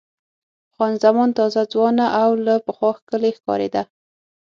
[0.73, 3.81] خان زمان تازه، ځوانه او له پخوا ښکلې ښکارېده.